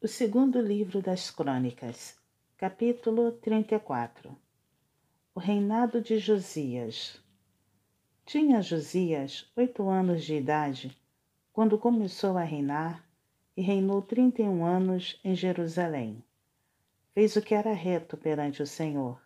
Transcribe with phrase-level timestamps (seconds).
[0.00, 2.16] O segundo livro das Crônicas,
[2.56, 4.30] capítulo 34
[5.34, 7.20] O reinado de Josias.
[8.24, 10.96] Tinha Josias oito anos de idade
[11.52, 13.04] quando começou a reinar
[13.56, 16.22] e reinou trinta e um anos em Jerusalém.
[17.12, 19.20] Fez o que era reto perante o Senhor.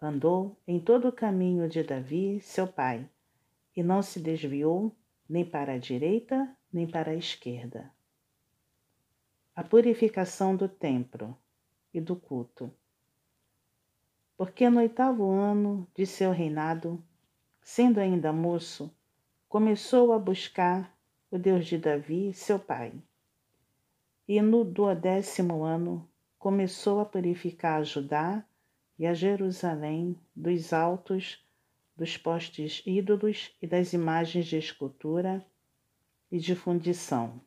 [0.00, 3.08] Andou em todo o caminho de Davi, seu pai,
[3.76, 4.92] e não se desviou
[5.28, 7.88] nem para a direita nem para a esquerda
[9.54, 11.36] a purificação do templo
[11.92, 12.72] e do culto.
[14.34, 17.04] Porque no oitavo ano de seu reinado,
[17.60, 18.90] sendo ainda moço,
[19.50, 20.96] começou a buscar
[21.30, 22.94] o Deus de Davi, seu pai.
[24.26, 28.42] E no duodécimo ano começou a purificar a Judá
[28.98, 31.46] e a Jerusalém dos altos,
[31.94, 35.44] dos postes ídolos e das imagens de escultura
[36.30, 37.38] e de fundição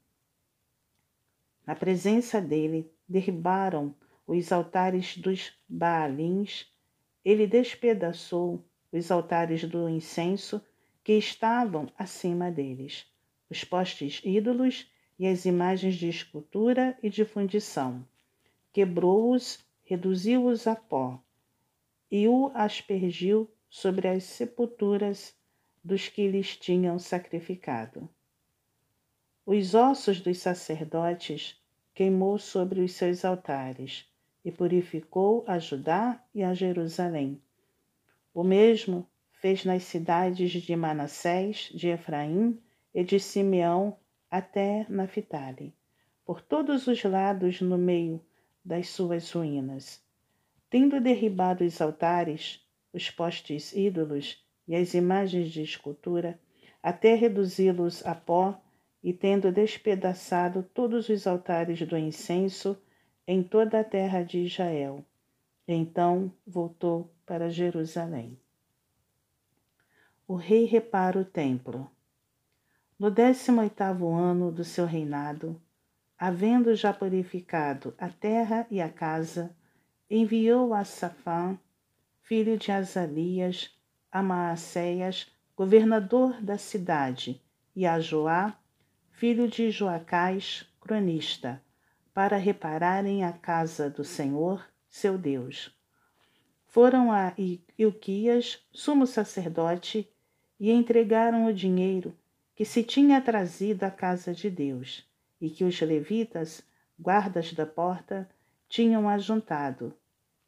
[1.66, 3.96] na presença dele, derribaram
[4.28, 6.68] os altares dos Baalins,
[7.24, 10.62] ele despedaçou os altares do incenso
[11.04, 13.06] que estavam acima deles,
[13.50, 18.06] os postes ídolos e as imagens de escultura e de fundição.
[18.74, 21.22] Quebrou-os, reduziu-os a pó
[22.12, 25.36] e o aspergiu sobre as sepulturas
[25.84, 28.10] dos que lhes tinham sacrificado.
[29.48, 31.56] Os ossos dos sacerdotes
[31.94, 34.04] queimou sobre os seus altares
[34.44, 37.40] e purificou a Judá e a Jerusalém.
[38.34, 42.60] O mesmo fez nas cidades de Manassés, de Efraim
[42.92, 43.96] e de Simeão
[44.32, 45.76] até Naphtali,
[46.26, 48.20] por todos os lados no meio
[48.64, 50.04] das suas ruínas.
[50.72, 56.40] Tendo derribado os altares, os postes ídolos e as imagens de escultura,
[56.82, 58.60] até reduzi-los a pó,
[59.06, 62.76] e tendo despedaçado todos os altares do incenso
[63.28, 65.06] em toda a terra de Israel.
[65.68, 68.36] Então voltou para Jerusalém.
[70.28, 71.88] O rei repara o templo.
[72.98, 75.62] No décimo oitavo ano do seu reinado,
[76.18, 79.56] havendo já purificado a terra e a casa,
[80.10, 81.56] enviou a Safã,
[82.24, 83.70] filho de Azalias,
[84.12, 87.40] a Maacéias, governador da cidade,
[87.76, 88.58] e a Joá,
[89.18, 91.62] filho de Joacás, cronista,
[92.14, 95.74] para repararem a casa do Senhor, seu Deus.
[96.66, 97.34] Foram a
[97.78, 100.10] Ilquias, sumo sacerdote,
[100.60, 102.14] e entregaram o dinheiro
[102.54, 105.10] que se tinha trazido à casa de Deus,
[105.40, 106.62] e que os levitas,
[107.00, 108.30] guardas da porta,
[108.68, 109.94] tinham ajuntado,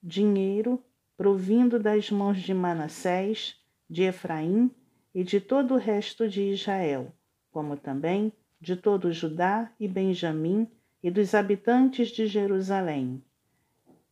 [0.03, 0.83] dinheiro
[1.15, 3.55] provindo das mãos de Manassés,
[3.89, 4.69] de Efraim
[5.15, 7.13] e de todo o resto de Israel,
[7.49, 10.67] como também de todo Judá e Benjamim
[11.01, 13.23] e dos habitantes de Jerusalém.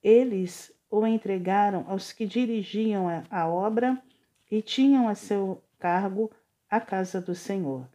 [0.04, 4.02] Eles o entregaram aos que dirigiam a obra
[4.50, 6.32] e tinham a seu cargo
[6.70, 7.88] a casa do Senhor,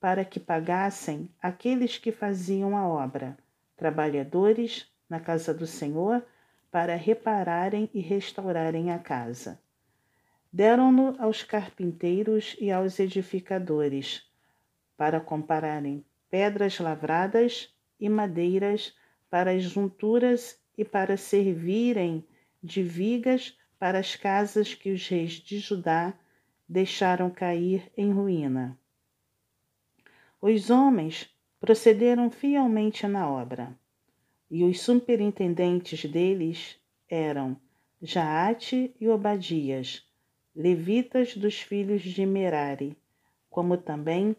[0.00, 3.36] para que pagassem aqueles que faziam a obra,
[3.76, 6.24] trabalhadores na casa do Senhor,
[6.70, 9.60] para repararem e restaurarem a casa.
[10.52, 14.28] Deram-no aos carpinteiros e aos edificadores,
[14.96, 18.94] para compararem pedras lavradas e madeiras
[19.30, 22.24] para as junturas e para servirem
[22.62, 26.14] de vigas para as casas que os reis de Judá
[26.68, 28.78] deixaram cair em ruína.
[30.40, 33.74] Os homens procederam fielmente na obra,
[34.50, 36.78] e os superintendentes deles
[37.08, 37.56] eram
[38.00, 40.06] Jaate e Obadias,
[40.54, 42.96] levitas dos filhos de Merari,
[43.48, 44.36] como também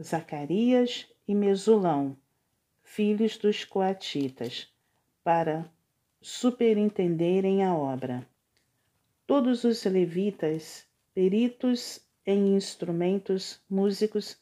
[0.00, 2.16] Zacarias e Mesulão,
[2.82, 4.68] filhos dos coatitas,
[5.24, 5.64] para
[6.20, 8.28] superintenderem a obra.
[9.26, 14.38] Todos os levitas, peritos em instrumentos músicos,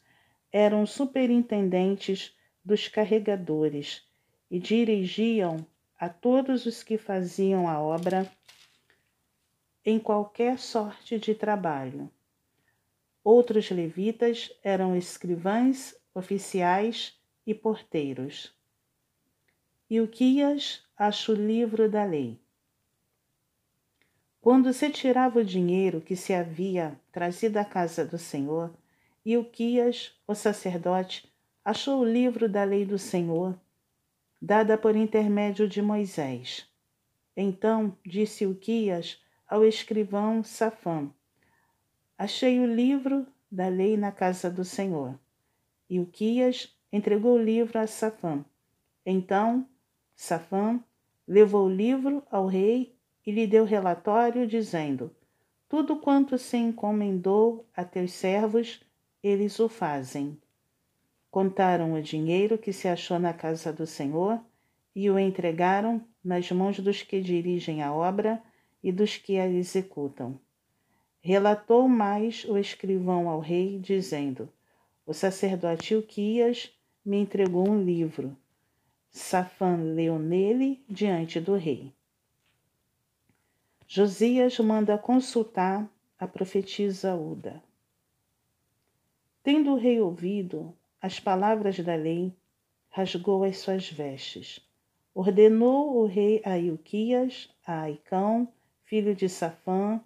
[0.50, 4.02] eram superintendentes dos carregadores
[4.50, 5.64] e dirigiam
[5.98, 8.28] a todos os que faziam a obra
[9.84, 12.10] em qualquer sorte de trabalho.
[13.24, 18.54] Outros levitas eram escrivães, oficiais e porteiros.
[19.88, 22.38] Ilquias acha o livro da lei.
[24.42, 28.70] Quando se tirava o dinheiro que se havia trazido à casa do Senhor,
[29.24, 31.26] Ilquias, o sacerdote,
[31.64, 33.58] achou o livro da lei do Senhor,
[34.40, 36.70] dada por intermédio de Moisés.
[37.34, 39.18] Então disse Ilquias
[39.48, 41.10] ao escrivão Safã,
[42.16, 45.18] Achei o livro da lei na casa do Senhor.
[45.90, 48.44] E Uquias entregou o livro a Safã.
[49.04, 49.66] Então
[50.14, 50.80] Safã
[51.26, 52.96] levou o livro ao rei
[53.26, 55.10] e lhe deu relatório, dizendo:
[55.68, 58.80] Tudo quanto se encomendou a teus servos,
[59.20, 60.38] eles o fazem.
[61.32, 64.40] Contaram o dinheiro que se achou na casa do Senhor
[64.94, 68.40] e o entregaram nas mãos dos que dirigem a obra
[68.80, 70.38] e dos que a executam.
[71.26, 74.46] Relatou mais o escrivão ao rei, dizendo:
[75.06, 76.70] O sacerdote Uquias
[77.02, 78.36] me entregou um livro.
[79.08, 81.90] Safã leu nele diante do rei.
[83.86, 85.88] Josias manda consultar
[86.18, 87.64] a profetisa Uda.
[89.42, 92.34] Tendo o rei ouvido as palavras da lei,
[92.90, 94.60] rasgou as suas vestes.
[95.14, 98.46] Ordenou o rei a Ilquias, a Aicão,
[98.84, 100.04] filho de Safã,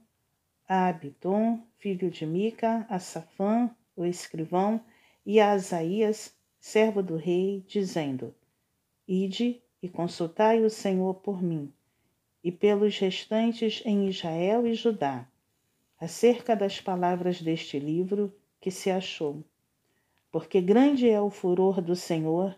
[0.69, 4.85] a Abitom, filho de Mica, a Safã, o escrivão,
[5.25, 8.35] e a Asaías, servo do rei, dizendo:
[9.06, 11.73] Ide e consultai o Senhor por mim
[12.44, 15.26] e pelos restantes em Israel e Judá,
[15.99, 19.43] acerca das palavras deste livro que se achou.
[20.31, 22.56] Porque grande é o furor do Senhor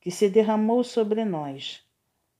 [0.00, 1.86] que se derramou sobre nós,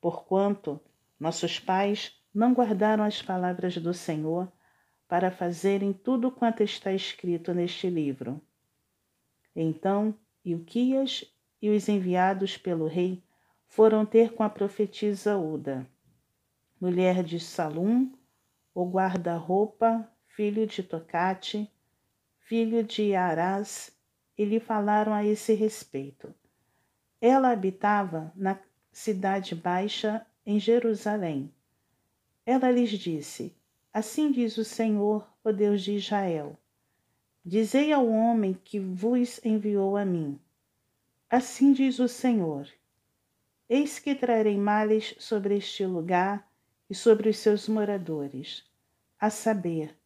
[0.00, 0.81] porquanto
[1.19, 4.50] nossos pais não guardaram as palavras do Senhor
[5.10, 8.40] para fazerem tudo quanto está escrito neste livro.
[9.56, 10.14] Então
[10.44, 11.24] Ilquias
[11.60, 13.20] e os enviados pelo rei
[13.66, 15.84] foram ter com a profetisa Uda,
[16.80, 18.12] mulher de Salum,
[18.72, 21.68] o guarda-roupa, filho de Tocate,
[22.38, 23.90] filho de Arás,
[24.38, 26.32] e lhe falaram a esse respeito.
[27.20, 28.56] Ela habitava na
[28.92, 31.52] cidade baixa em Jerusalém.
[32.46, 33.59] Ela lhes disse:
[33.92, 36.56] Assim diz o Senhor, o Deus de Israel:
[37.44, 40.38] Dizei ao homem que vos enviou a mim.
[41.28, 42.69] Assim diz o Senhor:
[43.69, 46.48] Eis que trarei males sobre este lugar
[46.88, 48.64] e sobre os seus moradores,
[49.19, 49.96] a saber,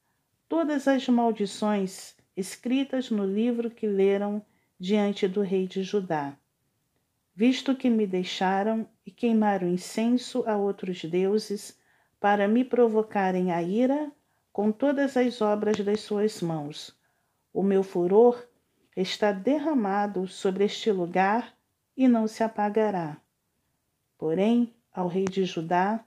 [0.48, 4.44] todas as maldições escritas no livro que leram
[4.80, 6.34] diante do rei de Judá,
[7.34, 11.78] visto que me deixaram e queimaram incenso a outros deuses
[12.24, 14.10] para me provocarem a ira
[14.50, 16.98] com todas as obras das suas mãos.
[17.52, 18.48] O meu furor
[18.96, 21.54] está derramado sobre este lugar
[21.94, 23.20] e não se apagará.
[24.16, 26.02] Porém, ao rei de Judá,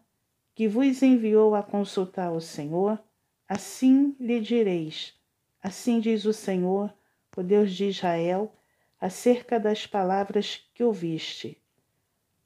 [0.56, 3.00] que vos enviou a consultar o Senhor,
[3.48, 5.14] assim lhe direis:
[5.62, 6.92] Assim diz o Senhor,
[7.38, 8.52] o Deus de Israel,
[9.00, 11.62] acerca das palavras que ouviste.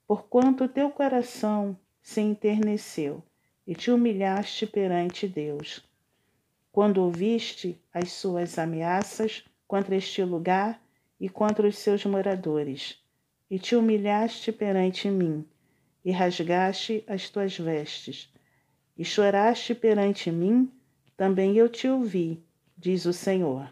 [0.06, 3.24] Porquanto teu coração se enterneceu
[3.66, 5.82] e te humilhaste perante Deus.
[6.72, 10.82] Quando ouviste as suas ameaças contra este lugar
[11.20, 13.02] e contra os seus moradores,
[13.50, 15.46] e te humilhaste perante mim,
[16.04, 18.34] e rasgaste as tuas vestes,
[18.98, 20.72] e choraste perante mim,
[21.16, 22.44] também eu te ouvi,
[22.78, 23.72] diz o Senhor.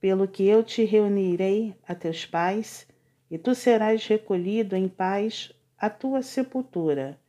[0.00, 2.86] Pelo que eu te reunirei a teus pais,
[3.30, 7.20] e tu serás recolhido em paz à tua sepultura,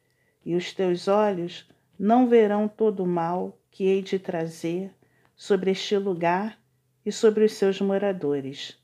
[0.47, 4.95] e os teus olhos não verão todo o mal que hei de trazer
[5.35, 6.57] sobre este lugar
[7.05, 8.81] e sobre os seus moradores.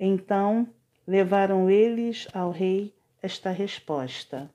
[0.00, 0.66] Então
[1.06, 4.50] levaram eles ao rei esta resposta.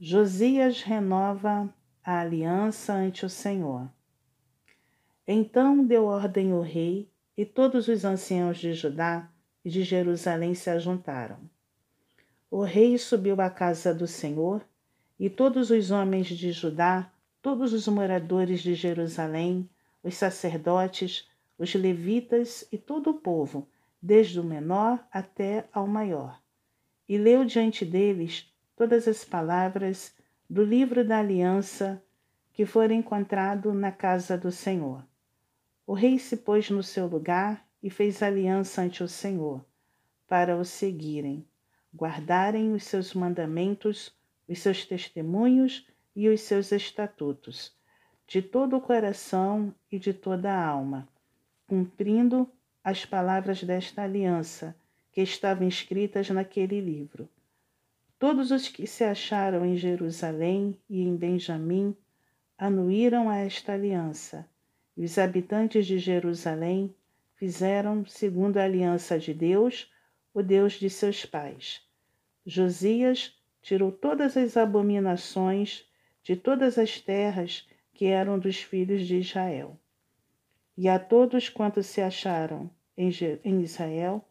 [0.00, 1.68] Josias renova
[2.02, 3.90] a aliança ante o Senhor.
[5.28, 9.30] Então deu ordem o rei, e todos os anciãos de Judá
[9.62, 11.38] e de Jerusalém se ajuntaram.
[12.50, 14.62] O rei subiu à casa do Senhor,
[15.18, 19.68] e todos os homens de Judá, todos os moradores de Jerusalém,
[20.02, 21.28] os sacerdotes,
[21.58, 23.68] os levitas e todo o povo,
[24.00, 26.42] desde o menor até ao maior
[27.12, 30.14] e leu diante deles todas as palavras
[30.48, 32.02] do livro da aliança
[32.54, 35.04] que fora encontrado na casa do Senhor.
[35.86, 39.62] O rei se pôs no seu lugar e fez aliança ante o Senhor,
[40.26, 41.46] para o seguirem,
[41.94, 44.14] guardarem os seus mandamentos,
[44.52, 47.74] os seus testemunhos e os seus estatutos,
[48.26, 51.08] de todo o coração e de toda a alma,
[51.66, 52.48] cumprindo
[52.84, 54.76] as palavras desta aliança
[55.10, 57.28] que estavam escritas naquele livro.
[58.18, 61.96] Todos os que se acharam em Jerusalém e em Benjamim
[62.56, 64.48] anuíram a esta aliança,
[64.96, 66.94] e os habitantes de Jerusalém
[67.34, 69.90] fizeram segundo a aliança de Deus,
[70.32, 71.82] o Deus de seus pais.
[72.44, 75.86] Josias tirou todas as abominações
[76.22, 79.78] de todas as terras que eram dos filhos de Israel.
[80.76, 84.24] E a todos quantos se acharam em Israel,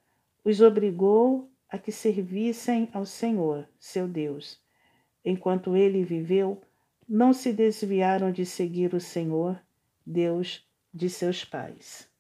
[0.44, 4.60] os obrigou a que servissem ao Senhor, seu Deus.
[5.24, 6.62] Enquanto ele viveu,
[7.08, 9.62] não se desviaram de seguir o Senhor,
[10.06, 12.11] Deus de seus pais.